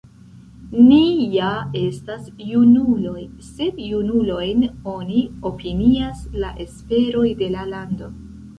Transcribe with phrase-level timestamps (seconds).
[0.85, 1.01] Ni
[1.33, 1.49] ja
[1.81, 4.65] estas junuloj, sed junulojn
[4.97, 5.21] oni
[5.53, 8.15] opinias la esperoj de la lando!